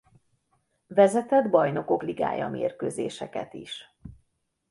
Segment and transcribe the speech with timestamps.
[0.87, 3.85] Vezetett Bajnokok Ligája-mérkőzéseket is.